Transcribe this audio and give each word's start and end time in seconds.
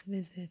Silence 0.00 0.06
Visit. 0.06 0.50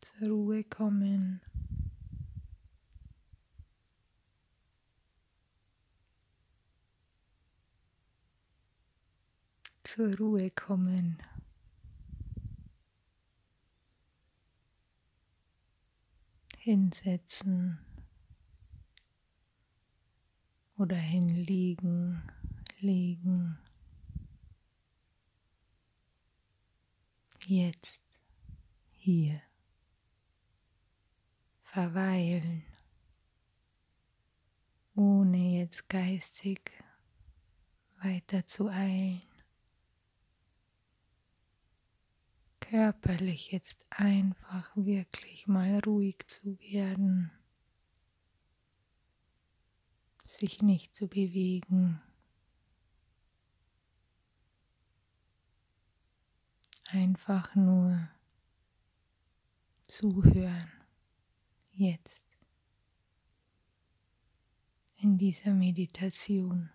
Zur 0.00 0.28
Ruhe 0.28 0.64
kommen. 0.64 1.40
Zur 9.84 10.16
Ruhe 10.16 10.50
kommen. 10.50 11.18
Hinsetzen 16.58 17.89
oder 20.80 20.96
hinliegen, 20.96 22.22
liegen. 22.78 23.58
Jetzt, 27.46 28.00
hier. 28.92 29.42
Verweilen, 31.60 32.64
ohne 34.94 35.58
jetzt 35.58 35.86
geistig 35.90 36.72
weiter 38.02 38.46
zu 38.46 38.68
eilen. 38.70 39.20
Körperlich 42.58 43.52
jetzt 43.52 43.84
einfach 43.90 44.74
wirklich 44.76 45.46
mal 45.46 45.80
ruhig 45.80 46.26
zu 46.26 46.58
werden 46.58 47.30
sich 50.40 50.62
nicht 50.62 50.94
zu 50.94 51.06
bewegen. 51.06 52.00
Einfach 56.88 57.54
nur 57.54 58.08
zuhören, 59.86 60.72
jetzt, 61.72 62.22
in 64.96 65.18
dieser 65.18 65.52
Meditation. 65.52 66.70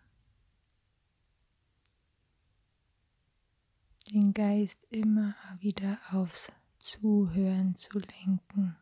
Den 4.11 4.33
Geist 4.33 4.83
immer 4.91 5.36
wieder 5.59 5.99
aufs 6.11 6.52
Zuhören 6.77 7.75
zu 7.75 7.99
lenken. 7.99 8.77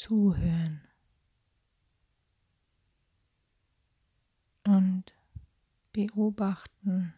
Zuhören. 0.00 0.80
Und 4.64 5.12
beobachten, 5.92 7.12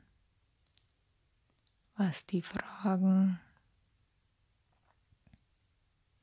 was 1.97 2.27
die 2.27 2.43
Fragen 2.43 3.39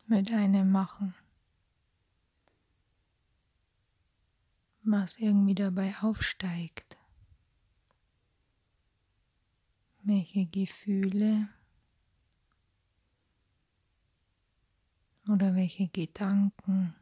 mit 0.08 0.32
einem 0.34 0.70
machen, 0.70 1.16
was 4.84 5.18
irgendwie 5.18 5.56
dabei 5.56 5.96
aufsteigt, 6.02 6.98
welche 10.04 10.46
Gefühle 10.46 11.48
oder 15.30 15.56
welche 15.56 15.88
Gedanken 15.88 16.96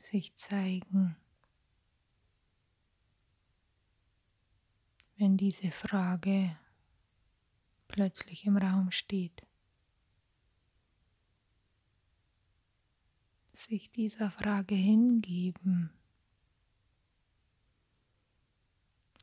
sich 0.00 0.34
zeigen, 0.34 1.16
wenn 5.16 5.36
diese 5.36 5.70
Frage 5.70 6.56
plötzlich 7.88 8.46
im 8.46 8.56
Raum 8.56 8.92
steht. 8.92 9.42
Sich 13.50 13.90
dieser 13.90 14.30
Frage 14.30 14.74
hingeben, 14.76 15.90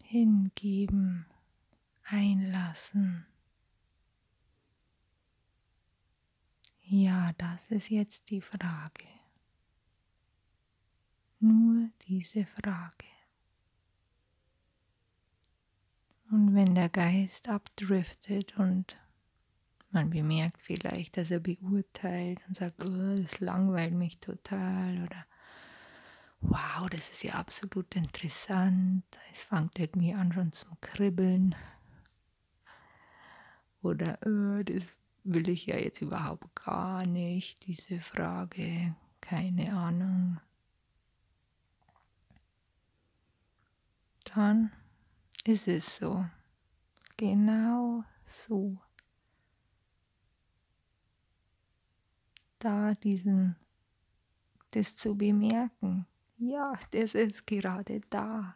hingeben, 0.03 1.25
einlassen. 2.03 3.25
Ja, 6.89 7.33
das 7.37 7.65
ist 7.69 7.89
jetzt 7.89 8.29
die 8.29 8.39
Frage. 8.39 9.03
Nur 11.41 11.89
diese 12.07 12.45
Frage. 12.45 13.05
Und 16.31 16.55
wenn 16.55 16.75
der 16.75 16.87
Geist 16.87 17.49
abdriftet 17.49 18.57
und 18.57 18.95
man 19.91 20.09
bemerkt 20.09 20.61
vielleicht, 20.61 21.17
dass 21.17 21.29
er 21.29 21.41
beurteilt 21.41 22.39
und 22.47 22.55
sagt, 22.55 22.81
oh, 22.85 23.15
das 23.15 23.41
langweilt 23.41 23.93
mich 23.93 24.19
total 24.19 25.03
oder 25.03 25.25
wow, 26.39 26.89
das 26.89 27.09
ist 27.09 27.23
ja 27.23 27.33
absolut 27.33 27.95
interessant, 27.97 29.03
es 29.31 29.41
fängt 29.41 29.77
irgendwie 29.77 30.13
an 30.13 30.31
schon 30.31 30.53
zum 30.53 30.79
Kribbeln 30.79 31.53
oder 33.81 34.17
oh, 34.25 34.63
das 34.63 34.85
will 35.27 35.49
ich 35.49 35.65
ja 35.65 35.77
jetzt 35.77 36.01
überhaupt 36.01 36.55
gar 36.55 37.05
nicht, 37.05 37.67
diese 37.67 37.99
Frage, 37.99 38.95
keine 39.19 39.73
Ahnung. 39.73 40.39
Dann 44.23 44.71
ist 45.43 45.67
es 45.67 45.97
so, 45.97 46.25
genau 47.17 48.03
so. 48.25 48.77
Da 52.59 52.93
diesen, 52.95 53.55
das 54.71 54.95
zu 54.95 55.15
bemerken, 55.15 56.07
ja, 56.37 56.73
das 56.91 57.15
ist 57.15 57.45
gerade 57.45 58.01
da, 58.09 58.55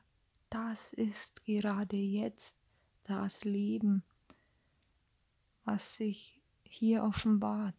das 0.50 0.94
ist 0.94 1.44
gerade 1.46 1.98
jetzt 1.98 2.56
das 3.04 3.44
Leben, 3.44 4.04
was 5.66 5.96
sich 5.96 6.41
hier 6.72 7.04
offenbart. 7.04 7.76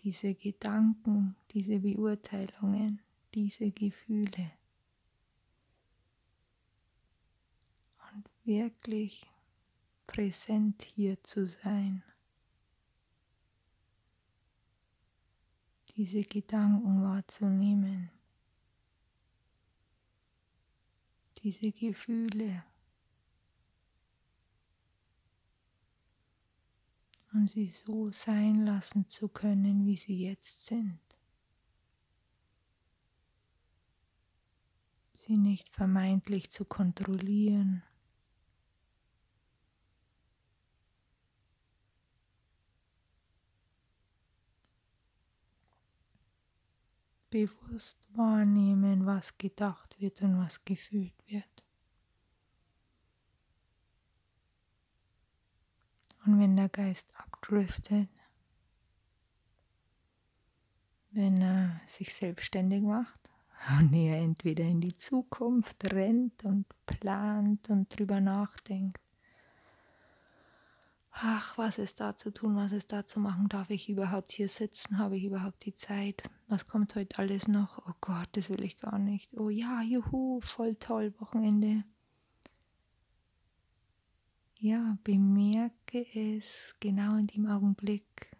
Diese 0.00 0.34
Gedanken, 0.34 1.34
diese 1.50 1.80
Beurteilungen, 1.80 3.00
diese 3.34 3.70
Gefühle. 3.70 4.52
Und 8.14 8.30
wirklich 8.44 9.28
präsent 10.06 10.82
hier 10.82 11.22
zu 11.24 11.46
sein. 11.46 12.02
Diese 15.96 16.22
Gedanken 16.22 17.02
wahrzunehmen. 17.02 18.10
Diese 21.42 21.72
Gefühle. 21.72 22.64
Und 27.36 27.48
sie 27.48 27.68
so 27.68 28.10
sein 28.10 28.64
lassen 28.64 29.08
zu 29.08 29.28
können, 29.28 29.84
wie 29.84 29.96
sie 29.96 30.24
jetzt 30.24 30.66
sind. 30.66 30.98
Sie 35.16 35.36
nicht 35.36 35.68
vermeintlich 35.68 36.50
zu 36.50 36.64
kontrollieren. 36.64 37.82
Bewusst 47.28 47.98
wahrnehmen, 48.14 49.04
was 49.04 49.36
gedacht 49.36 50.00
wird 50.00 50.22
und 50.22 50.38
was 50.38 50.64
gefühlt 50.64 51.12
wird. 51.26 51.65
Und 56.26 56.40
wenn 56.40 56.56
der 56.56 56.68
Geist 56.68 57.08
abdriftet, 57.16 58.08
wenn 61.12 61.40
er 61.40 61.80
sich 61.86 62.12
selbstständig 62.12 62.82
macht 62.82 63.30
und 63.78 63.94
er 63.94 64.18
entweder 64.18 64.64
in 64.64 64.80
die 64.80 64.96
Zukunft 64.96 65.92
rennt 65.92 66.44
und 66.44 66.66
plant 66.84 67.70
und 67.70 67.96
drüber 67.96 68.20
nachdenkt, 68.20 69.00
ach, 71.12 71.56
was 71.56 71.78
ist 71.78 72.00
da 72.00 72.14
zu 72.16 72.30
tun, 72.32 72.56
was 72.56 72.72
ist 72.72 72.92
da 72.92 73.06
zu 73.06 73.20
machen, 73.20 73.48
darf 73.48 73.70
ich 73.70 73.88
überhaupt 73.88 74.32
hier 74.32 74.48
sitzen, 74.48 74.98
habe 74.98 75.16
ich 75.16 75.24
überhaupt 75.24 75.64
die 75.64 75.74
Zeit, 75.74 76.22
was 76.48 76.66
kommt 76.66 76.94
heute 76.94 77.18
alles 77.18 77.48
noch, 77.48 77.86
oh 77.86 77.94
Gott, 78.00 78.28
das 78.32 78.50
will 78.50 78.62
ich 78.62 78.78
gar 78.78 78.98
nicht, 78.98 79.32
oh 79.38 79.48
ja, 79.48 79.80
juhu, 79.82 80.40
voll 80.42 80.74
toll, 80.74 81.14
Wochenende, 81.18 81.84
ja, 84.58 84.96
bemerke 85.04 86.06
es 86.14 86.74
genau 86.80 87.16
in 87.16 87.26
dem 87.26 87.46
Augenblick. 87.46 88.30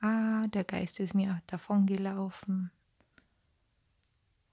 Ah, 0.00 0.46
der 0.48 0.64
Geist 0.64 1.00
ist 1.00 1.14
mir 1.14 1.42
davon 1.46 1.86
gelaufen. 1.86 2.70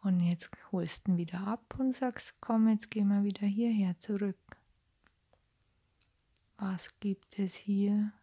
Und 0.01 0.21
jetzt 0.21 0.49
holst 0.71 1.07
du 1.07 1.11
ihn 1.11 1.17
wieder 1.17 1.41
ab 1.41 1.75
und 1.77 1.95
sagst, 1.95 2.35
komm, 2.39 2.69
jetzt 2.69 2.89
gehen 2.89 3.09
wir 3.09 3.23
wieder 3.23 3.45
hierher 3.45 3.97
zurück. 3.99 4.37
Was 6.57 6.99
gibt 6.99 7.37
es 7.39 7.55
hier 7.55 8.13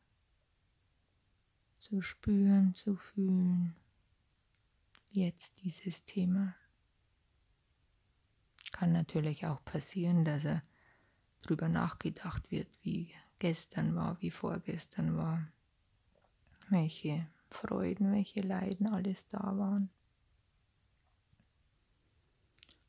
zu 1.79 2.01
spüren, 2.01 2.75
zu 2.75 2.95
fühlen? 2.95 3.75
Jetzt 5.11 5.63
dieses 5.63 6.05
Thema. 6.05 6.55
Kann 8.73 8.93
natürlich 8.93 9.47
auch 9.47 9.65
passieren, 9.65 10.25
dass 10.25 10.45
er 10.45 10.63
drüber 11.43 11.69
nachgedacht 11.69 12.51
wird, 12.51 12.69
wie 12.83 13.13
gestern 13.39 13.95
war, 13.95 14.21
wie 14.21 14.31
vorgestern 14.31 15.17
war, 15.17 15.47
welche 16.69 17.27
Freuden, 17.51 18.13
welche 18.13 18.41
Leiden 18.41 18.87
alles 18.87 19.29
da 19.29 19.57
waren. 19.57 19.91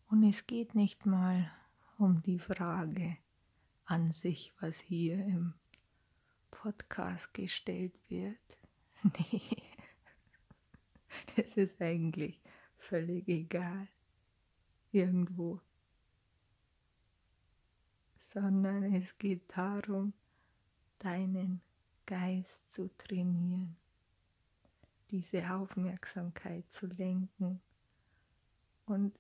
Und 0.10 0.24
es 0.24 0.48
geht 0.48 0.74
nicht 0.74 1.06
mal 1.06 1.52
um 1.98 2.22
die 2.22 2.40
Frage 2.40 3.18
an 3.86 4.12
sich, 4.12 4.54
was 4.60 4.80
hier 4.80 5.16
im 5.16 5.54
Podcast 6.52 7.34
gestellt 7.34 8.00
wird. 8.10 8.38
Nee, 9.32 9.42
das 11.36 11.54
ist 11.54 11.82
eigentlich 11.82 12.42
völlig 12.78 13.28
egal. 13.28 13.88
Irgendwo. 14.92 15.62
Sondern 18.28 18.94
es 18.94 19.18
geht 19.18 19.44
darum, 19.56 20.12
deinen 21.00 21.62
Geist 22.06 22.70
zu 22.70 22.90
trainieren, 22.98 23.78
diese 25.12 25.50
Aufmerksamkeit 25.50 26.70
zu 26.70 26.88
lenken 26.88 27.62
und 28.86 29.18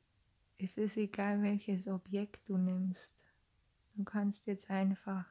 es 0.57 0.77
ist 0.77 0.97
egal, 0.97 1.41
welches 1.41 1.87
Objekt 1.87 2.49
du 2.49 2.57
nimmst. 2.57 3.23
Du 3.95 4.03
kannst 4.03 4.45
jetzt 4.45 4.69
einfach 4.69 5.25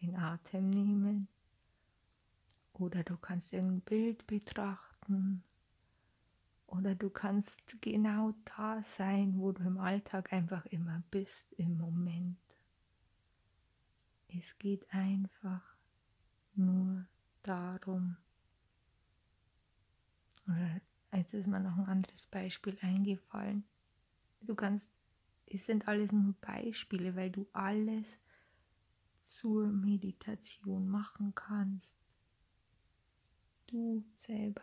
den 0.00 0.16
Atem 0.16 0.70
nehmen 0.70 1.28
oder 2.72 3.04
du 3.04 3.18
kannst 3.18 3.52
irgendein 3.52 3.82
Bild 3.82 4.26
betrachten 4.26 5.42
oder 6.66 6.94
du 6.94 7.10
kannst 7.10 7.82
genau 7.82 8.32
da 8.56 8.82
sein, 8.82 9.38
wo 9.38 9.52
du 9.52 9.62
im 9.62 9.76
Alltag 9.76 10.32
einfach 10.32 10.64
immer 10.66 11.02
bist 11.10 11.52
im 11.58 11.76
Moment. 11.76 12.49
Es 14.36 14.58
geht 14.58 14.92
einfach 14.92 15.62
nur 16.54 17.06
darum. 17.42 18.16
Oder 20.46 20.80
jetzt 21.12 21.34
ist 21.34 21.46
mir 21.46 21.60
noch 21.60 21.76
ein 21.76 21.86
anderes 21.86 22.26
Beispiel 22.26 22.78
eingefallen 22.80 23.64
du 24.40 24.54
kannst, 24.54 24.90
es 25.46 25.66
sind 25.66 25.88
alles 25.88 26.12
nur 26.12 26.34
Beispiele, 26.40 27.16
weil 27.16 27.30
du 27.30 27.48
alles 27.52 28.18
zur 29.20 29.66
Meditation 29.68 30.88
machen 30.88 31.34
kannst. 31.34 31.90
Du 33.66 34.04
selber. 34.16 34.62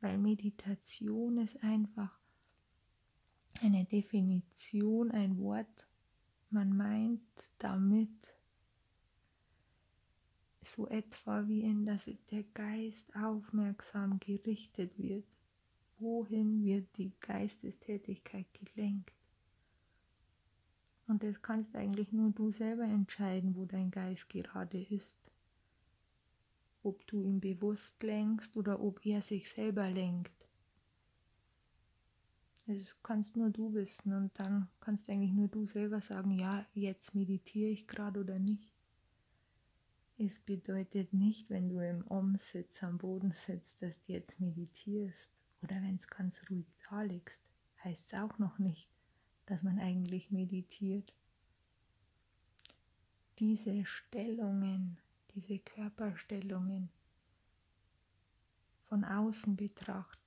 Weil 0.00 0.18
Meditation 0.18 1.38
ist 1.38 1.62
einfach 1.62 2.18
eine 3.62 3.84
Definition, 3.84 5.10
ein 5.10 5.38
Wort. 5.38 5.86
Man 6.50 6.76
meint 6.76 7.20
damit 7.58 8.34
so 10.62 10.88
etwa 10.88 11.46
wie 11.46 11.62
in 11.62 11.84
das 11.86 12.10
der 12.30 12.42
Geist 12.54 13.14
aufmerksam 13.16 14.18
gerichtet 14.18 14.98
wird 14.98 15.24
wohin 15.98 16.64
wird 16.64 16.96
die 16.96 17.12
Geistestätigkeit 17.20 18.46
gelenkt. 18.52 19.12
Und 21.06 21.22
das 21.22 21.40
kannst 21.40 21.76
eigentlich 21.76 22.12
nur 22.12 22.30
du 22.30 22.50
selber 22.50 22.84
entscheiden, 22.84 23.54
wo 23.54 23.64
dein 23.64 23.90
Geist 23.90 24.28
gerade 24.28 24.82
ist. 24.82 25.30
Ob 26.82 27.06
du 27.06 27.22
ihn 27.22 27.40
bewusst 27.40 28.02
lenkst 28.02 28.56
oder 28.56 28.80
ob 28.80 29.04
er 29.06 29.22
sich 29.22 29.48
selber 29.48 29.88
lenkt. 29.88 30.35
Das 32.66 33.00
kannst 33.02 33.36
nur 33.36 33.50
du 33.50 33.74
wissen 33.74 34.12
und 34.12 34.36
dann 34.40 34.68
kannst 34.80 35.08
eigentlich 35.08 35.32
nur 35.32 35.46
du 35.46 35.66
selber 35.66 36.00
sagen, 36.00 36.32
ja, 36.32 36.66
jetzt 36.74 37.14
meditiere 37.14 37.70
ich 37.70 37.86
gerade 37.86 38.20
oder 38.20 38.40
nicht. 38.40 38.72
Es 40.18 40.40
bedeutet 40.40 41.12
nicht, 41.12 41.48
wenn 41.50 41.68
du 41.68 41.78
im 41.78 42.04
Om-Sitz 42.08 42.82
am 42.82 42.98
Boden 42.98 43.32
sitzt, 43.32 43.82
dass 43.82 44.02
du 44.02 44.14
jetzt 44.14 44.40
meditierst. 44.40 45.30
Oder 45.62 45.76
wenn 45.76 45.94
es 45.94 46.08
ganz 46.08 46.42
ruhig 46.50 46.66
da 46.90 47.02
liegst, 47.02 47.42
heißt 47.84 48.06
es 48.06 48.18
auch 48.18 48.38
noch 48.38 48.58
nicht, 48.58 48.88
dass 49.44 49.62
man 49.62 49.78
eigentlich 49.78 50.30
meditiert. 50.30 51.12
Diese 53.38 53.84
Stellungen, 53.84 54.98
diese 55.34 55.58
Körperstellungen 55.58 56.88
von 58.88 59.04
außen 59.04 59.54
betrachtet, 59.56 60.25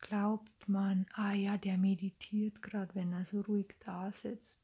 glaubt 0.00 0.68
man, 0.68 1.06
ah 1.14 1.32
ja, 1.32 1.56
der 1.58 1.78
meditiert 1.78 2.62
gerade, 2.62 2.94
wenn 2.94 3.12
er 3.12 3.24
so 3.24 3.40
ruhig 3.40 3.78
da 3.80 4.10
sitzt. 4.12 4.60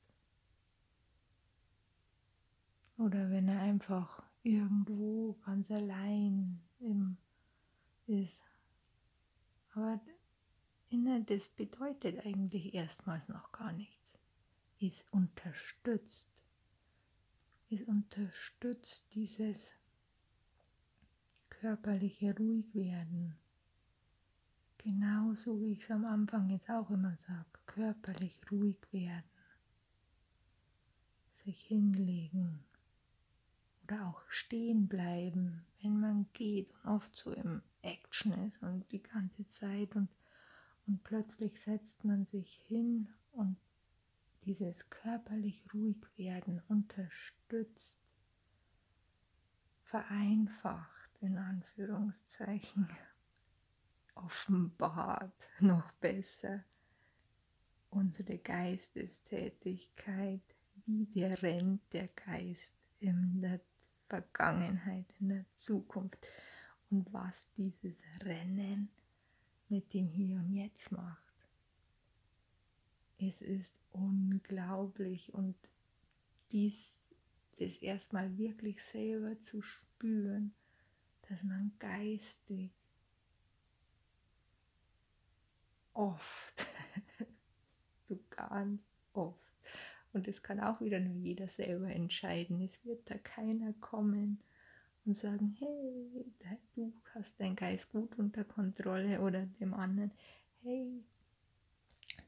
Oder 2.98 3.30
wenn 3.30 3.48
er 3.48 3.60
einfach 3.60 4.22
irgendwo 4.42 5.34
ganz 5.44 5.70
allein 5.70 6.60
im, 6.80 7.16
ist. 8.06 8.42
Aber 9.74 10.00
das 11.26 11.48
bedeutet 11.48 12.24
eigentlich 12.24 12.72
erstmals 12.72 13.28
noch 13.28 13.52
gar 13.52 13.72
nichts. 13.72 14.18
Es 14.80 15.04
unterstützt. 15.10 16.30
Es 17.68 17.82
unterstützt 17.82 19.14
dieses 19.14 19.74
körperliche 21.50 22.34
Ruhigwerden. 22.36 23.36
Genauso 24.86 25.60
wie 25.60 25.72
ich 25.72 25.82
es 25.82 25.90
am 25.90 26.04
Anfang 26.04 26.48
jetzt 26.48 26.70
auch 26.70 26.88
immer 26.90 27.16
sage, 27.16 27.58
körperlich 27.66 28.40
ruhig 28.52 28.78
werden. 28.92 29.24
Sich 31.34 31.60
hinlegen, 31.60 32.60
oder 33.82 34.06
auch 34.06 34.22
stehen 34.28 34.86
bleiben, 34.86 35.66
wenn 35.82 35.98
man 35.98 36.26
geht 36.34 36.70
und 36.70 36.90
oft 36.92 37.16
so 37.16 37.32
im 37.32 37.62
Action 37.82 38.30
ist 38.46 38.62
und 38.62 38.84
die 38.92 39.02
ganze 39.02 39.44
Zeit 39.48 39.96
und, 39.96 40.08
und 40.86 41.02
plötzlich 41.02 41.60
setzt 41.60 42.04
man 42.04 42.24
sich 42.24 42.54
hin 42.68 43.08
und 43.32 43.56
dieses 44.44 44.88
körperlich 44.88 45.64
ruhig 45.74 45.96
werden 46.16 46.62
unterstützt, 46.68 47.98
vereinfacht 49.82 51.10
in 51.22 51.38
Anführungszeichen, 51.38 52.86
offenbart 54.16 55.46
noch 55.60 55.92
besser 55.92 56.64
unsere 57.90 58.38
Geistestätigkeit, 58.38 60.42
wie 60.86 61.06
der 61.06 61.40
rennt 61.42 61.80
der 61.92 62.08
Geist 62.08 62.72
in 63.00 63.40
der 63.40 63.60
Vergangenheit, 64.08 65.06
in 65.20 65.28
der 65.30 65.44
Zukunft 65.54 66.26
und 66.90 67.12
was 67.12 67.48
dieses 67.56 67.96
Rennen 68.22 68.88
mit 69.68 69.92
dem 69.94 70.08
Hier 70.08 70.36
und 70.36 70.52
Jetzt 70.52 70.92
macht. 70.92 71.22
Es 73.18 73.40
ist 73.40 73.80
unglaublich 73.92 75.32
und 75.32 75.56
dies 76.52 77.02
das 77.58 77.76
erstmal 77.76 78.36
wirklich 78.36 78.82
selber 78.82 79.40
zu 79.40 79.62
spüren, 79.62 80.52
dass 81.28 81.42
man 81.42 81.72
geistig 81.78 82.70
oft, 85.96 86.66
so 88.04 88.18
ganz 88.30 88.80
oft, 89.12 89.40
und 90.12 90.26
das 90.26 90.42
kann 90.42 90.60
auch 90.60 90.80
wieder 90.80 90.98
nur 90.98 91.16
jeder 91.16 91.46
selber 91.46 91.90
entscheiden. 91.90 92.62
Es 92.62 92.84
wird 92.86 93.10
da 93.10 93.18
keiner 93.18 93.74
kommen 93.74 94.40
und 95.04 95.14
sagen, 95.14 95.54
hey, 95.58 96.24
du 96.74 96.92
hast 97.14 97.38
deinen 97.38 97.54
Geist 97.54 97.92
gut 97.92 98.18
unter 98.18 98.44
Kontrolle 98.44 99.20
oder 99.20 99.46
dem 99.60 99.74
anderen, 99.74 100.10
hey, 100.62 101.04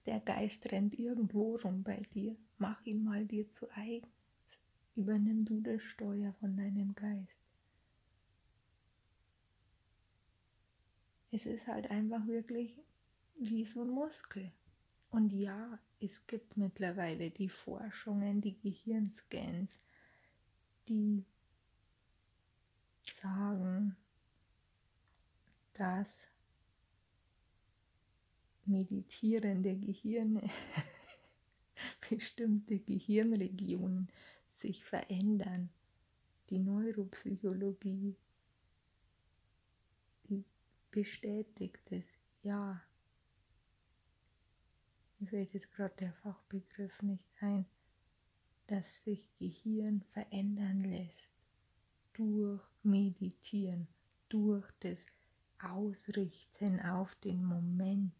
der 0.04 0.20
Geist 0.20 0.70
rennt 0.70 0.98
irgendwo 0.98 1.56
rum 1.56 1.82
bei 1.82 2.02
dir, 2.14 2.36
mach 2.58 2.84
ihn 2.84 3.04
mal 3.04 3.24
dir 3.24 3.48
zu 3.48 3.70
eigen. 3.70 4.06
Übernimm 4.96 5.44
du 5.44 5.60
das 5.60 5.82
Steuer 5.82 6.34
von 6.40 6.56
deinem 6.56 6.94
Geist. 6.94 7.38
Es 11.30 11.46
ist 11.46 11.66
halt 11.66 11.90
einfach 11.90 12.26
wirklich 12.26 12.78
wie 13.38 13.64
so 13.64 13.82
ein 13.82 13.90
Muskel. 13.90 14.50
Und 15.10 15.32
ja, 15.32 15.78
es 16.00 16.26
gibt 16.26 16.56
mittlerweile 16.56 17.30
die 17.30 17.48
Forschungen, 17.48 18.40
die 18.40 18.54
dass 25.74 26.28
meditierende 28.64 29.76
Gehirne, 29.76 30.48
bestimmte 32.10 32.78
Gehirnregionen 32.78 34.08
sich 34.52 34.84
verändern. 34.84 35.70
Die 36.50 36.58
Neuropsychologie, 36.58 38.16
die 40.28 40.44
bestätigt 40.90 41.92
es, 41.92 42.04
ja. 42.42 42.82
Mir 45.18 45.26
fällt 45.26 45.52
jetzt 45.52 45.72
gerade 45.72 45.94
der 45.96 46.12
Fachbegriff 46.12 47.02
nicht 47.02 47.28
ein, 47.40 47.66
dass 48.68 49.02
sich 49.02 49.26
Gehirn 49.38 50.02
verändern 50.02 50.84
lässt 50.84 51.34
durch 52.12 52.62
Meditieren, 52.82 53.88
durch 54.28 54.70
das 54.80 55.04
Ausrichten 55.60 56.80
auf 56.80 57.14
den 57.16 57.44
Moment, 57.44 58.12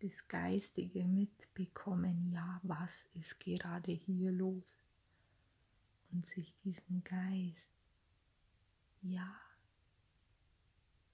das 0.00 0.26
geistige 0.26 1.04
Mitbekommen, 1.04 2.32
ja, 2.32 2.60
was 2.64 3.06
ist 3.14 3.38
gerade 3.38 3.92
hier 3.92 4.32
los? 4.32 4.76
Und 6.10 6.26
sich 6.26 6.52
diesen 6.64 7.02
Geist, 7.04 7.68
ja, 9.02 9.34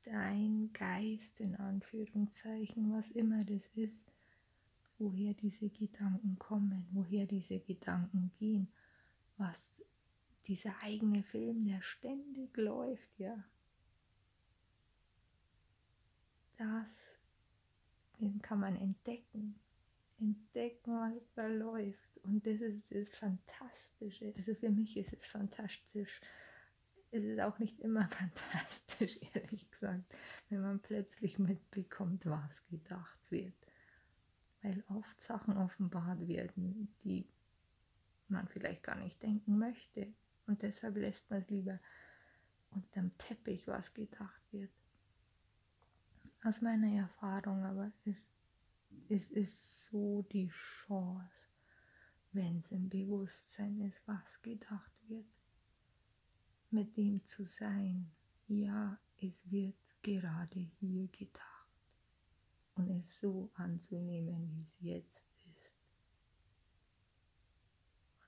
dein 0.05 0.73
Geist 0.73 1.41
in 1.41 1.57
Anführungszeichen, 1.57 2.91
was 2.93 3.11
immer 3.11 3.45
das 3.45 3.69
ist, 3.75 4.11
woher 5.01 5.35
diese 5.35 5.69
Gedanken 5.71 6.39
kommen, 6.39 6.87
woher 6.93 7.27
diese 7.27 7.59
Gedanken 7.59 8.31
gehen, 8.39 8.69
was 9.39 9.83
dieser 10.47 10.75
eigene 10.83 11.23
Film, 11.23 11.65
der 11.65 11.81
ständig 11.81 12.57
läuft, 12.57 13.19
ja. 13.19 13.43
Das, 16.59 17.15
den 18.21 18.43
kann 18.43 18.61
man 18.61 18.77
entdecken, 18.77 19.59
entdecken, 20.19 20.93
was 20.93 21.33
da 21.35 21.47
läuft. 21.47 22.19
Und 22.23 22.47
das 22.47 22.61
ist 22.61 22.95
das 22.95 23.09
Fantastische. 23.11 24.35
Also 24.37 24.55
für 24.55 24.71
mich 24.71 24.97
ist 24.99 25.15
es 25.15 25.27
fantastisch. 25.27 26.21
Es 27.11 27.25
ist 27.25 27.41
auch 27.41 27.59
nicht 27.59 27.81
immer 27.81 28.07
fantastisch, 28.11 29.19
ehrlich 29.35 29.71
gesagt, 29.71 30.15
wenn 30.51 30.61
man 30.61 30.81
plötzlich 30.81 31.39
mitbekommt, 31.39 32.27
was 32.27 32.67
gedacht 32.67 33.19
wird. 33.31 33.55
Weil 34.63 34.85
oft 34.89 35.21
Sachen 35.21 35.57
offenbart 35.57 36.29
werden, 36.29 36.95
die 37.05 37.27
man 38.29 38.47
vielleicht 38.49 38.83
gar 38.83 38.97
nicht 38.97 39.23
denken 39.23 39.59
möchte. 39.59 40.13
Und 40.47 40.63
deshalb 40.63 40.97
lässt 40.97 41.31
man 41.31 41.41
es 41.41 41.49
lieber 41.49 41.81
unterm 42.71 43.11
Teppich, 43.17 43.67
was 43.67 43.93
gedacht 43.95 44.43
wird. 44.53 44.71
Aus 46.43 46.61
meiner 46.63 46.89
Erfahrung 46.89 47.65
aber 47.65 47.93
ist 48.05 48.33
es 49.09 49.31
ist 49.31 49.85
so 49.87 50.23
die 50.23 50.49
Chance, 50.49 51.49
wenn 52.33 52.59
es 52.59 52.71
im 52.71 52.89
Bewusstsein 52.89 53.81
ist, 53.81 54.01
was 54.07 54.41
gedacht 54.43 54.93
wird, 55.09 55.27
mit 56.71 56.97
dem 56.97 57.25
zu 57.25 57.45
sein, 57.45 58.11
ja, 58.47 58.99
es 59.19 59.51
wird 59.51 59.77
gerade 60.03 60.61
hier 60.61 61.09
gedacht 61.09 61.50
und 62.75 62.91
es 62.91 63.21
so 63.21 63.51
anzunehmen, 63.55 64.71
wie 64.79 64.93
es 64.93 65.05
jetzt 65.05 65.21
ist. 65.55 65.71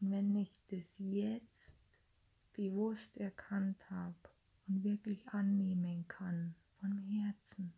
Und 0.00 0.10
wenn 0.10 0.34
ich 0.36 0.50
das 0.68 0.98
jetzt 0.98 1.70
bewusst 2.52 3.16
erkannt 3.16 3.90
habe 3.90 4.14
und 4.66 4.84
wirklich 4.84 5.28
annehmen 5.28 6.06
kann 6.08 6.54
von 6.80 6.98
Herzen, 6.98 7.72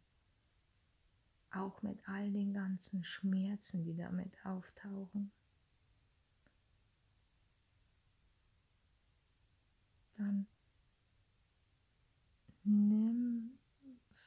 auch 1.50 1.83
mit 1.83 2.09
all 2.09 2.33
den 2.33 2.52
ganzen 2.52 3.04
Schmerzen, 3.04 3.85
die 3.85 3.97
damit 3.97 4.35
auftauchen, 4.44 5.30
dann 10.16 10.47
nimm, 12.64 13.59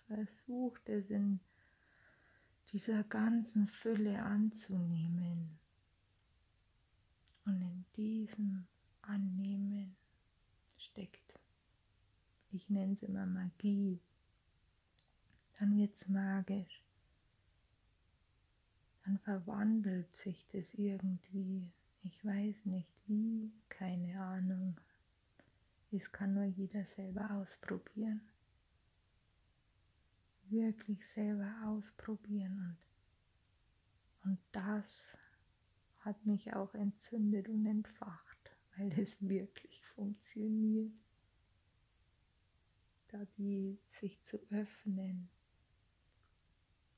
versuch 0.07 0.77
es 0.85 1.09
in 1.09 1.39
dieser 2.71 3.03
ganzen 3.03 3.65
Fülle 3.67 4.21
anzunehmen 4.23 5.57
und 7.45 7.61
in 7.61 7.85
diesem 7.95 8.67
Annehmen 9.01 9.95
steckt. 10.77 11.39
Ich 12.51 12.69
nenne 12.69 12.93
es 12.93 13.03
immer 13.03 13.25
Magie. 13.25 13.99
Dann 15.59 15.77
wird 15.77 15.95
es 15.95 16.07
magisch. 16.07 16.83
Dann 19.05 19.17
verwandelt 19.19 20.13
sich 20.13 20.47
das 20.47 20.73
irgendwie. 20.73 21.71
Ich 22.03 22.23
weiß 22.23 22.65
nicht 22.65 22.91
wie, 23.07 23.51
keine 23.69 24.19
Ahnung. 24.21 24.79
Es 25.91 26.11
kann 26.11 26.33
nur 26.33 26.43
jeder 26.43 26.83
selber 26.85 27.31
ausprobieren. 27.31 28.21
Wirklich 30.49 31.05
selber 31.05 31.53
ausprobieren. 31.65 32.77
Und, 34.23 34.31
und 34.31 34.39
das 34.51 35.17
hat 35.99 36.25
mich 36.25 36.53
auch 36.53 36.73
entzündet 36.73 37.49
und 37.49 37.65
entfacht 37.65 38.37
weil 38.77 38.93
es 38.99 39.21
wirklich 39.27 39.83
funktioniert. 39.95 40.91
Da 43.09 43.25
die 43.37 43.79
sich 43.91 44.21
zu 44.21 44.37
öffnen. 44.51 45.29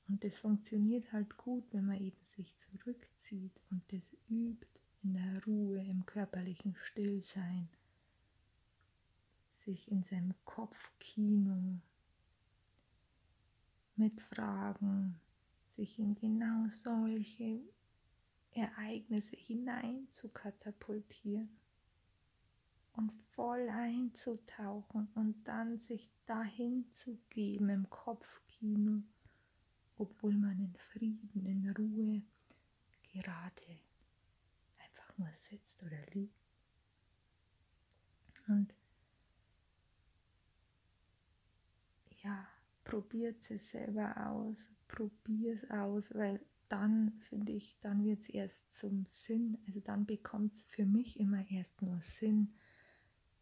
Und 0.08 0.24
es 0.24 0.38
funktioniert 0.38 1.12
halt 1.12 1.36
gut, 1.36 1.64
wenn 1.72 1.86
man 1.86 2.00
eben 2.00 2.22
sich 2.24 2.54
zurückzieht 2.56 3.52
und 3.70 3.82
das 3.92 4.12
übt 4.28 4.66
in 5.02 5.14
der 5.14 5.44
Ruhe, 5.44 5.82
im 5.84 6.04
körperlichen 6.04 6.74
Stillsein, 6.74 7.68
sich 9.56 9.90
in 9.90 10.02
seinem 10.02 10.34
Kopfkino 10.44 11.80
mit 14.00 14.18
Fragen, 14.22 15.20
sich 15.76 15.98
in 15.98 16.14
genau 16.14 16.66
solche 16.68 17.60
Ereignisse 18.52 19.36
hinein 19.36 20.10
zu 20.10 20.30
katapultieren 20.30 21.50
und 22.94 23.12
voll 23.34 23.68
einzutauchen 23.68 25.08
und 25.14 25.44
dann 25.44 25.78
sich 25.78 26.10
dahin 26.24 26.90
zu 26.92 27.18
geben 27.28 27.68
im 27.68 27.90
Kopfkino, 27.90 29.02
obwohl 29.98 30.34
man 30.34 30.58
in 30.58 30.74
Frieden, 30.76 31.44
in 31.44 31.70
Ruhe 31.70 32.22
gerade 33.12 33.80
einfach 34.78 35.18
nur 35.18 35.32
sitzt 35.34 35.82
oder 35.82 36.00
liegt. 36.14 36.34
Und 38.48 38.74
ja, 42.22 42.48
probiert 42.90 43.48
es 43.52 43.70
selber 43.70 44.16
aus, 44.26 44.68
probiert 44.88 45.62
es 45.62 45.70
aus, 45.70 46.12
weil 46.12 46.40
dann 46.68 47.12
finde 47.28 47.52
ich, 47.52 47.78
dann 47.80 48.04
wird 48.04 48.20
es 48.20 48.28
erst 48.28 48.74
zum 48.74 49.06
Sinn, 49.06 49.58
also 49.66 49.78
dann 49.78 50.06
bekommt 50.06 50.54
es 50.54 50.64
für 50.64 50.84
mich 50.84 51.18
immer 51.20 51.48
erst 51.50 51.82
nur 51.82 52.00
Sinn, 52.00 52.52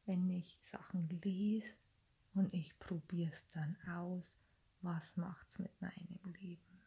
wenn 0.05 0.29
ich 0.29 0.59
Sachen 0.61 1.09
lese 1.23 1.73
und 2.35 2.53
ich 2.53 2.79
probiere 2.79 3.31
es 3.31 3.49
dann 3.53 3.75
aus, 3.87 4.39
was 4.83 5.17
macht 5.17 5.49
es 5.49 5.59
mit 5.59 5.81
meinem 5.81 6.19
Leben. 6.41 6.83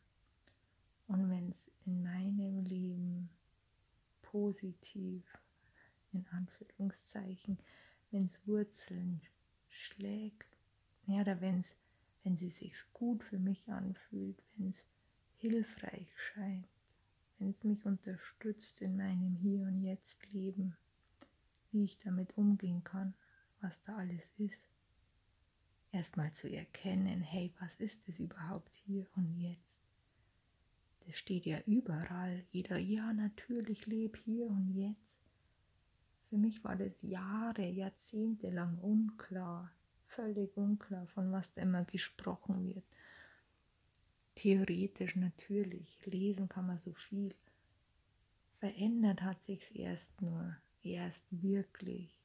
Und 1.08 1.32
wenn 1.32 1.50
es 1.50 1.72
in 1.88 2.04
meinem 2.04 2.64
Leben 2.64 3.30
positiv, 4.22 5.24
in 6.14 6.28
Anführungszeichen, 6.28 7.58
wenn 8.12 8.26
es 8.26 8.46
Wurzeln 8.46 9.22
schlägt, 9.68 10.58
ja, 11.08 11.22
oder 11.22 11.42
wenn 11.42 11.62
es 11.62 11.76
wenn 12.24 12.38
sie 12.38 12.50
sich 12.50 12.76
gut 12.94 13.24
für 13.24 13.40
mich 13.40 13.68
anfühlt, 13.70 14.42
wenn 14.56 14.70
es 14.70 14.86
hilfreich 15.38 16.08
scheint, 16.16 16.68
wenn 17.40 17.50
es 17.50 17.64
mich 17.64 17.86
unterstützt 17.86 18.82
in 18.82 18.96
meinem 18.96 19.36
Hier 19.36 19.62
und 19.64 19.82
Jetzt 19.82 20.32
Leben, 20.32 20.78
wie 21.72 21.84
ich 21.84 21.98
damit 22.00 22.38
umgehen 22.38 22.84
kann, 22.84 23.16
was 23.62 23.82
da 23.84 23.96
alles 23.96 24.22
ist. 24.38 24.70
Erstmal 25.92 26.32
zu 26.32 26.50
erkennen, 26.50 27.22
hey, 27.22 27.54
was 27.60 27.76
ist 27.78 28.08
es 28.08 28.20
überhaupt 28.20 28.72
hier 28.86 29.08
und 29.16 29.36
jetzt? 29.40 29.82
Das 31.06 31.18
steht 31.18 31.46
ja 31.46 31.60
überall. 31.66 32.46
Jeder, 32.52 32.78
ja, 32.78 33.12
natürlich, 33.12 33.88
lebe 33.88 34.18
hier 34.20 34.48
und 34.48 34.70
jetzt. 34.70 35.20
Für 36.30 36.38
mich 36.38 36.64
war 36.64 36.76
das 36.76 37.02
Jahre, 37.02 37.68
Jahrzehnte 37.68 38.50
lang 38.52 38.78
unklar, 38.78 39.72
völlig 40.12 40.56
unklar, 40.58 41.08
von 41.08 41.32
was 41.32 41.54
da 41.54 41.62
immer 41.62 41.86
gesprochen 41.86 42.64
wird. 42.64 42.86
Theoretisch 44.36 45.16
natürlich, 45.16 46.06
lesen 46.06 46.48
kann 46.48 46.68
man 46.68 46.80
so 46.80 46.94
viel. 46.94 47.34
Verändert 48.60 49.22
hat 49.22 49.42
sich's 49.44 49.72
erst 49.72 50.22
nur 50.22 50.56
erst 50.84 51.26
wirklich, 51.30 52.16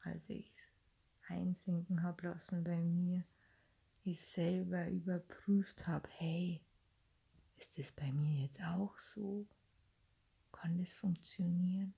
als 0.00 0.28
ich 0.28 0.52
es 0.54 1.30
einsinken 1.30 2.02
habe 2.02 2.28
lassen 2.28 2.62
bei 2.62 2.76
mir 2.76 3.24
ich 4.06 4.20
selber 4.20 4.88
überprüft 4.88 5.86
habe, 5.88 6.08
hey, 6.18 6.60
ist 7.56 7.76
es 7.78 7.90
bei 7.90 8.12
mir 8.12 8.42
jetzt 8.42 8.62
auch 8.62 8.96
so? 8.98 9.46
Kann 10.52 10.78
das 10.78 10.92
funktionieren? 10.92 11.92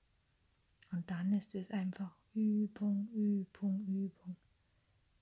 Und 0.91 1.09
dann 1.11 1.33
ist 1.33 1.53
es 1.53 1.69
einfach 1.69 2.15
Übung, 2.33 3.09
Übung, 3.13 3.85
Übung. 3.85 4.35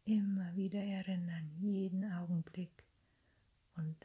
Immer 0.07 0.55
wieder 0.55 0.79
erinnern, 0.79 1.51
jeden 1.59 2.09
Augenblick. 2.13 2.85
Und 3.75 3.97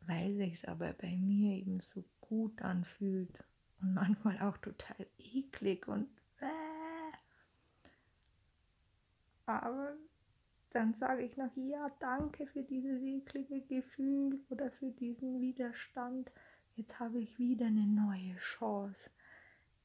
weil 0.00 0.34
sich 0.34 0.68
aber 0.68 0.92
bei 0.94 1.16
mir 1.16 1.58
eben 1.58 1.78
so 1.78 2.02
gut 2.20 2.60
anfühlt 2.60 3.44
und 3.80 3.94
manchmal 3.94 4.40
auch 4.40 4.56
total 4.56 5.06
eklig 5.18 5.86
und 5.86 6.08
äh, 6.40 7.16
aber 9.46 9.96
dann 10.70 10.92
sage 10.92 11.22
ich 11.22 11.36
noch, 11.36 11.54
ja, 11.54 11.88
danke 12.00 12.48
für 12.48 12.64
dieses 12.64 13.00
eklige 13.00 13.60
Gefühl 13.60 14.40
oder 14.48 14.72
für 14.72 14.90
diesen 14.90 15.40
Widerstand. 15.40 16.32
Jetzt 16.74 16.98
habe 16.98 17.20
ich 17.20 17.38
wieder 17.38 17.66
eine 17.66 17.86
neue 17.86 18.34
Chance, 18.36 19.10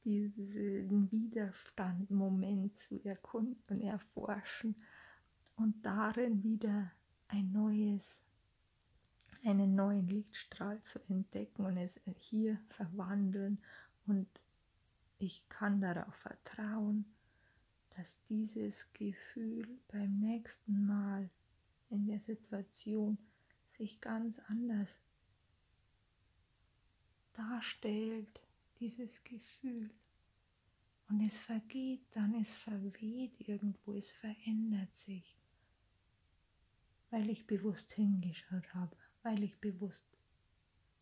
diesen 0.04 1.10
Widerstand-Moment 1.10 2.76
zu 2.76 3.02
erkunden 3.04 3.62
und 3.68 3.80
erforschen 3.80 4.74
und 5.56 5.84
darin 5.84 6.42
wieder 6.42 6.90
ein 7.28 7.52
neues, 7.52 8.18
einen 9.44 9.74
neuen 9.74 10.06
Lichtstrahl 10.08 10.80
zu 10.82 11.00
entdecken 11.08 11.64
und 11.64 11.76
es 11.76 12.00
hier 12.18 12.58
verwandeln. 12.68 13.58
Und 14.06 14.28
ich 15.18 15.48
kann 15.48 15.80
darauf 15.80 16.14
vertrauen, 16.16 17.04
dass 17.96 18.20
dieses 18.28 18.92
Gefühl 18.92 19.66
beim 19.88 20.18
nächsten 20.18 20.84
Mal 20.86 21.30
in 21.90 22.06
der 22.06 22.20
Situation 22.20 23.18
sich 23.70 24.00
ganz 24.00 24.40
anders 24.48 24.98
darstellt, 27.34 28.40
dieses 28.84 29.24
Gefühl. 29.24 29.90
Und 31.08 31.22
es 31.22 31.38
vergeht 31.38 32.04
dann, 32.12 32.34
es 32.34 32.50
verweht 32.50 33.40
irgendwo, 33.40 33.94
es 33.94 34.10
verändert 34.10 34.94
sich, 34.94 35.38
weil 37.10 37.30
ich 37.30 37.46
bewusst 37.46 37.92
hingeschaut 37.92 38.74
habe, 38.74 38.94
weil 39.22 39.42
ich 39.42 39.58
bewusst, 39.58 40.06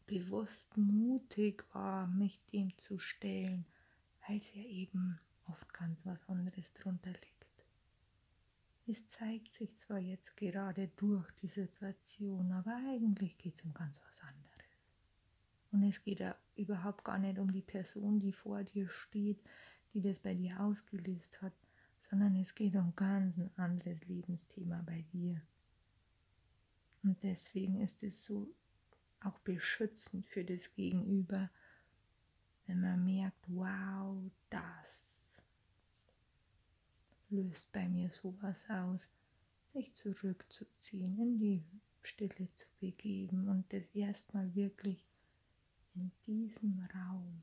bewusst 0.07 0.77
mutig 0.77 1.65
war, 1.73 2.07
mich 2.07 2.41
dem 2.53 2.77
zu 2.79 3.01
stellen, 3.01 3.67
weil 4.29 4.39
es 4.39 4.55
ja 4.55 4.63
eben 4.63 5.19
oft 5.49 5.73
ganz 5.75 5.99
was 6.05 6.29
anderes 6.29 6.73
drunter 6.75 7.11
liegt. 7.11 7.65
Es 8.87 9.09
zeigt 9.09 9.55
sich 9.55 9.77
zwar 9.77 9.99
jetzt 9.99 10.37
gerade 10.37 10.87
durch 10.97 11.29
die 11.43 11.49
Situation, 11.49 12.53
aber 12.53 12.77
eigentlich 12.77 13.39
geht 13.39 13.57
es 13.57 13.65
um 13.65 13.75
ganz 13.75 14.01
was 14.09 14.21
anderes. 14.21 14.52
Und 15.73 15.83
es 15.85 16.03
geht 16.03 16.21
ja 16.21 16.37
überhaupt 16.55 17.05
gar 17.05 17.19
nicht 17.19 17.39
um 17.39 17.51
die 17.51 17.63
Person, 17.63 18.21
die 18.21 18.33
vor 18.33 18.63
dir 18.63 18.89
steht, 18.89 19.41
die 19.95 20.03
das 20.03 20.19
bei 20.19 20.35
dir 20.35 20.61
ausgelöst 20.61 21.41
hat, 21.41 21.55
sondern 22.01 22.37
es 22.37 22.55
geht 22.55 22.77
um 22.77 22.95
ganz 22.95 23.37
ein 23.39 23.51
anderes 23.57 24.07
Lebensthema 24.07 24.83
bei 24.87 25.03
dir. 25.13 25.41
Und 27.03 27.23
deswegen 27.23 27.81
ist 27.81 28.03
es 28.03 28.25
so 28.25 28.55
auch 29.21 29.39
beschützend 29.41 30.27
für 30.27 30.45
das 30.45 30.75
Gegenüber, 30.75 31.51
wenn 32.67 32.81
man 32.81 33.05
merkt, 33.05 33.45
wow, 33.49 34.31
das 34.51 35.23
löst 37.31 37.73
bei 37.73 37.89
mir 37.89 38.11
sowas 38.11 38.69
aus, 38.69 39.09
sich 39.73 39.93
zurückzuziehen, 39.95 41.19
in 41.19 41.39
die 41.39 41.65
Stille 42.03 42.49
zu 42.53 42.67
begeben 42.79 43.49
und 43.49 43.73
das 43.73 43.85
erstmal 43.95 44.55
wirklich 44.55 45.03
in 45.95 46.11
diesem 46.27 46.79
Raum 46.95 47.43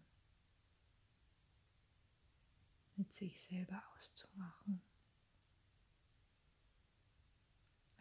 mit 2.96 3.14
sich 3.14 3.42
selber 3.42 3.82
auszumachen. 3.96 4.82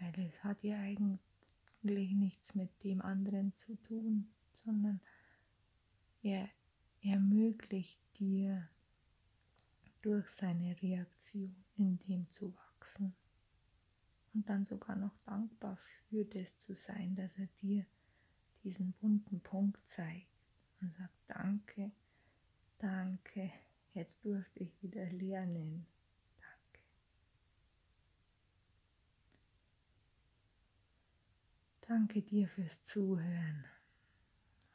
Weil 0.01 0.27
es 0.27 0.43
hat 0.45 0.63
ja 0.63 0.79
eigentlich 0.79 2.13
nichts 2.13 2.55
mit 2.55 2.71
dem 2.83 3.01
anderen 3.01 3.55
zu 3.55 3.77
tun, 3.83 4.29
sondern 4.55 5.01
er 6.23 6.49
ermöglicht 7.03 8.01
dir 8.19 8.69
durch 10.03 10.29
seine 10.31 10.81
Reaktion 10.83 11.65
in 11.77 11.99
dem 12.01 12.29
zu 12.31 12.55
wachsen 12.55 13.15
und 14.35 14.49
dann 14.49 14.65
sogar 14.65 14.97
noch 14.97 15.17
dankbar 15.25 15.77
für 16.09 16.25
das 16.25 16.57
zu 16.57 16.75
sein, 16.75 17.15
dass 17.15 17.39
er 17.39 17.47
dir 17.61 17.87
diesen 18.63 18.93
bunten 18.95 19.41
Punkt 19.41 19.87
zeigt 19.87 20.38
und 20.81 20.95
sagt, 20.97 21.15
danke, 21.27 21.93
danke, 22.79 23.53
jetzt 23.95 24.25
durfte 24.25 24.61
ich 24.61 24.83
wieder 24.83 25.07
lernen. 25.11 25.87
Danke. 26.39 26.81
Danke 31.81 32.23
dir 32.23 32.49
fürs 32.49 32.83
Zuhören. 32.85 33.65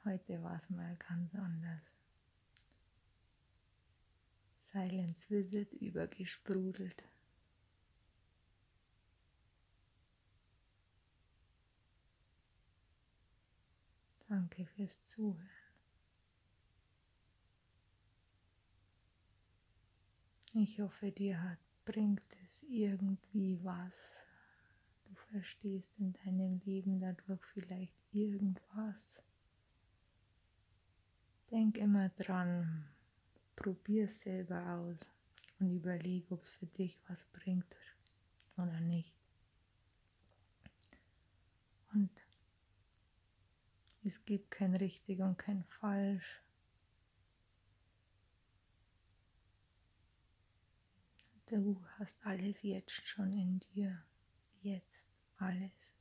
Heute 0.06 0.44
war 0.44 0.62
es 0.62 0.70
mal 0.70 0.96
ganz 0.98 1.34
anders. 1.36 1.96
Silence 4.60 5.30
Visit 5.30 5.74
übergesprudelt. 5.74 7.04
Danke 14.28 14.66
fürs 14.66 15.04
Zuhören. 15.04 15.62
Ich 20.56 20.80
hoffe, 20.80 21.12
dir 21.12 21.42
hat, 21.42 21.58
bringt 21.84 22.28
es 22.46 22.62
irgendwie 22.70 23.60
was. 23.63 24.24
Du 25.06 25.16
verstehst 25.32 25.92
in 25.98 26.13
deinem 26.13 26.62
Leben 26.63 27.00
dadurch 27.00 27.44
vielleicht 27.54 27.96
irgendwas. 28.12 29.20
Denk 31.50 31.80
immer 31.80 32.10
dran, 32.10 32.86
probier 33.56 34.04
es 34.04 34.22
selber 34.22 34.63
aus 34.76 35.10
und 35.60 35.72
überleg, 35.72 36.32
ob 36.32 36.44
es 36.44 36.50
für 36.50 36.68
dich 36.68 37.00
was 37.08 37.26
bringt 37.26 37.76
oder 38.56 38.80
nicht. 38.80 39.12
Und 41.94 42.12
es 44.04 44.24
gibt 44.24 44.52
kein 44.52 44.76
richtig 44.76 45.20
und 45.20 45.38
kein 45.39 45.63
falsch. 45.63 46.44
Du 51.56 51.80
hast 52.00 52.26
alles 52.26 52.63
jetzt 52.63 53.06
schon 53.06 53.32
in 53.32 53.60
dir. 53.60 54.04
Jetzt 54.63 55.06
alles. 55.38 55.96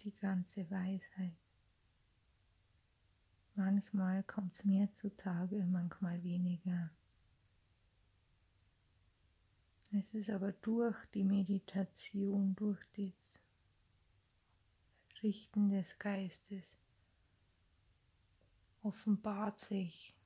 Die 0.00 0.14
ganze 0.14 0.70
Weisheit. 0.70 1.36
Manchmal 3.54 4.22
kommt 4.22 4.54
es 4.54 4.64
mehr 4.64 4.90
zutage, 4.94 5.62
manchmal 5.66 6.22
weniger. 6.22 6.90
Es 9.92 10.14
ist 10.14 10.30
aber 10.30 10.52
durch 10.52 10.96
die 11.12 11.24
Meditation, 11.24 12.54
durch 12.54 12.80
das 12.96 13.42
Richten 15.22 15.68
des 15.68 15.98
Geistes 15.98 16.78
offenbart 18.80 19.58
sich 19.58 20.16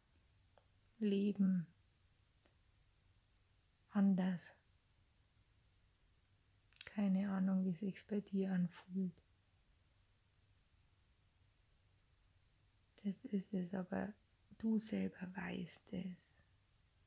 Leben 1.01 1.67
anders. 3.93 4.55
Keine 6.85 7.31
Ahnung, 7.31 7.65
wie 7.65 7.73
sich 7.73 8.07
bei 8.07 8.21
dir 8.21 8.53
anfühlt. 8.53 9.23
Das 13.05 13.25
ist 13.25 13.53
es, 13.55 13.75
aber 13.75 14.13
du 14.59 14.79
selber 14.79 15.27
weißt 15.35 15.93
es, 15.95 16.35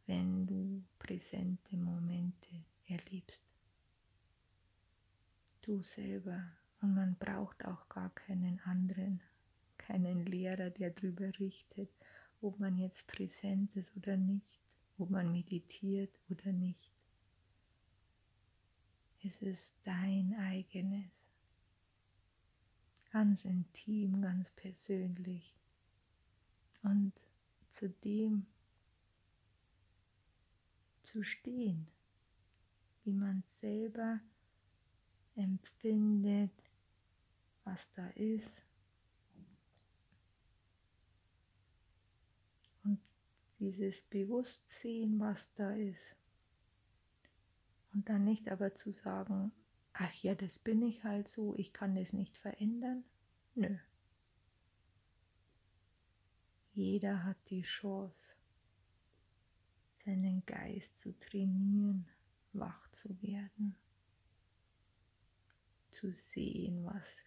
wenn 0.08 0.46
du 0.46 0.84
präsente 1.00 1.78
Momente 1.78 2.66
erlebst. 2.88 3.44
Du 5.62 5.82
selber. 5.82 6.52
Und 6.82 6.94
man 6.94 7.16
braucht 7.16 7.66
auch 7.66 7.88
gar 7.88 8.10
keinen 8.14 8.60
anderen, 8.62 9.22
keinen 9.78 10.26
Lehrer, 10.26 10.70
der 10.70 10.92
darüber 10.92 11.28
richtet, 11.40 11.90
ob 12.42 12.60
man 12.60 12.78
jetzt 12.78 13.08
präsent 13.08 13.76
ist 13.76 13.96
oder 13.96 14.18
nicht, 14.18 14.65
ob 14.98 15.10
man 15.10 15.32
meditiert 15.32 16.20
oder 16.30 16.52
nicht. 16.52 16.92
Es 19.24 19.42
ist 19.42 19.76
dein 19.84 20.36
eigenes, 20.40 21.28
ganz 23.12 23.46
intim, 23.46 24.22
ganz 24.22 24.50
persönlich 24.52 25.56
und 26.84 27.14
zu 27.72 27.90
dem 27.90 28.46
zu 31.02 31.24
stehen, 31.24 31.88
wie 33.04 33.14
man 33.14 33.44
selber 33.46 34.20
empfindet, 35.36 36.52
was 37.64 37.92
da 37.92 38.08
ist. 38.10 38.64
Und 42.84 43.00
dieses 43.60 44.02
Bewusstsein, 44.04 45.20
was 45.20 45.54
da 45.54 45.72
ist. 45.72 46.16
Und 47.94 48.10
dann 48.10 48.26
nicht 48.26 48.50
aber 48.50 48.76
zu 48.76 48.92
sagen, 48.92 49.52
ach 49.94 50.14
ja, 50.16 50.36
das 50.36 50.60
bin 50.60 50.82
ich 50.82 51.04
halt 51.04 51.28
so, 51.28 51.56
ich 51.56 51.72
kann 51.72 51.96
das 51.96 52.14
nicht 52.14 52.38
verändern. 52.38 53.06
Nö. 53.56 53.78
Jeder 56.74 57.24
hat 57.24 57.38
die 57.50 57.62
Chance, 57.62 58.34
seinen 60.04 60.46
Geist 60.46 61.00
zu 61.00 61.18
trainieren, 61.18 62.06
wach 62.52 62.92
zu 62.92 63.22
werden, 63.22 63.78
zu 65.90 66.12
sehen, 66.12 66.84
was 66.84 67.18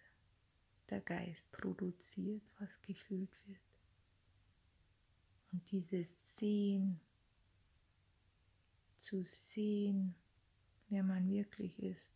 der 0.89 1.01
Geist 1.01 1.51
produziert, 1.51 2.43
was 2.59 2.79
gefühlt 2.83 3.31
wird. 3.47 3.68
Und 5.51 5.71
dieses 5.71 6.37
Sehen, 6.37 6.99
zu 8.99 9.23
sehen, 9.23 10.13
wer 10.89 11.03
man 11.03 11.29
wirklich 11.29 11.81
ist. 11.81 12.11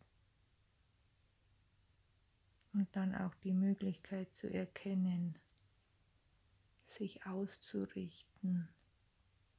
Und 2.73 2.93
dann 2.95 3.15
auch 3.15 3.33
die 3.35 3.53
Möglichkeit 3.53 4.33
zu 4.33 4.51
erkennen, 4.51 5.37
sich 6.85 7.25
auszurichten, 7.25 8.67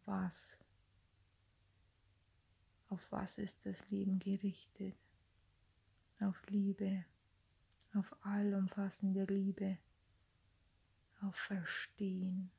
was, 0.04 0.58
auf 2.88 3.10
was 3.10 3.38
ist 3.38 3.66
das 3.66 3.88
Leben 3.90 4.18
gerichtet, 4.18 4.96
auf 6.20 6.40
Liebe, 6.48 7.04
auf 7.94 8.14
allumfassende 8.24 9.24
Liebe, 9.24 9.78
auf 11.22 11.37
Verstehen, 11.37 12.50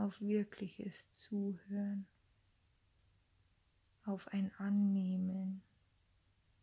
auf 0.00 0.20
wirkliches 0.20 1.10
Zuhören, 1.12 2.06
auf 4.04 4.28
ein 4.28 4.52
Annehmen 4.58 5.62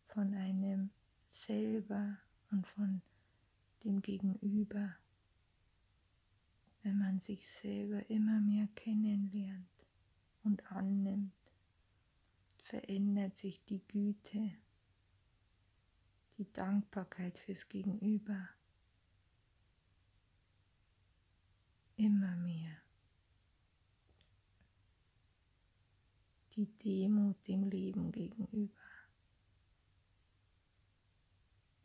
von 0.07 0.33
einem 0.33 0.89
selber 1.29 2.17
und 2.51 2.67
von 2.67 3.01
dem 3.83 4.01
Gegenüber 4.01 4.95
wenn 6.87 6.99
man 6.99 7.19
sich 7.19 7.45
selber 7.45 8.09
immer 8.09 8.39
mehr 8.39 8.65
kennenlernt 8.73 9.67
und 10.43 10.71
annimmt, 10.71 11.33
verändert 12.63 13.35
sich 13.35 13.61
die 13.65 13.85
Güte, 13.89 14.53
die 16.37 16.49
Dankbarkeit 16.53 17.37
fürs 17.39 17.67
Gegenüber 17.67 18.47
immer 21.97 22.37
mehr. 22.37 22.77
Die 26.57 26.65
Demut 26.65 27.47
dem 27.47 27.69
Leben 27.69 28.11
gegenüber. 28.11 28.73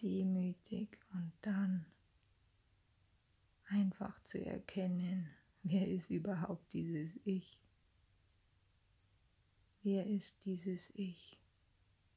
Demütig 0.01 0.99
und 1.13 1.31
dann 1.43 1.85
einfach 3.67 4.19
zu 4.25 4.43
erkennen, 4.43 5.29
wer 5.63 5.87
ist 5.87 6.09
überhaupt 6.09 6.73
dieses 6.73 7.21
Ich? 7.25 7.59
Wer 9.83 10.07
ist 10.07 10.43
dieses 10.47 10.89
Ich? 10.95 11.39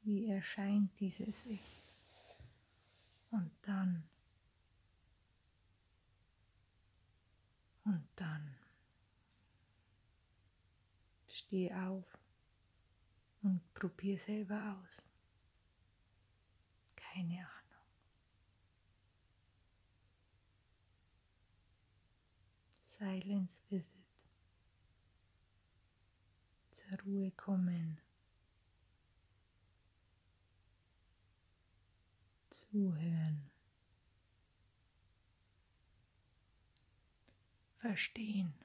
Wie 0.03 0.27
erscheint 0.27 0.97
dieses 0.97 1.45
Ich? 1.45 1.59
Und 3.31 3.51
dann, 3.63 4.03
und 7.83 8.07
dann, 8.15 8.55
steh 11.27 11.73
auf 11.73 12.24
und 13.45 13.62
probier 13.75 14.17
selber 14.17 14.79
aus. 14.81 15.05
Keine 16.95 17.38
Ahnung. 17.38 17.86
Silence 22.84 23.62
Visit. 23.69 24.01
Zur 26.71 26.99
Ruhe 27.05 27.31
kommen. 27.31 28.01
Zuhören. 32.49 33.51
Verstehen. 37.77 38.64